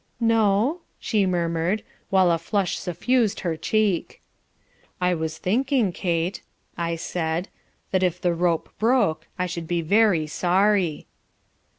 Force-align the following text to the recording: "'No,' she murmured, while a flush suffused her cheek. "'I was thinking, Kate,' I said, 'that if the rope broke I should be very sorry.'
"'No,' 0.19 0.81
she 0.97 1.27
murmured, 1.27 1.83
while 2.09 2.31
a 2.31 2.39
flush 2.39 2.75
suffused 2.79 3.41
her 3.41 3.55
cheek. 3.55 4.19
"'I 4.99 5.13
was 5.13 5.37
thinking, 5.37 5.91
Kate,' 5.91 6.41
I 6.75 6.95
said, 6.95 7.49
'that 7.91 8.01
if 8.01 8.19
the 8.19 8.33
rope 8.33 8.73
broke 8.79 9.27
I 9.37 9.45
should 9.45 9.67
be 9.67 9.81
very 9.83 10.25
sorry.' 10.25 11.05